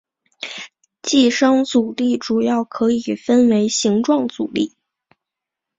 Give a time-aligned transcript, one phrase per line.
[1.03, 4.75] 寄生阻力主要可以分为形状阻力。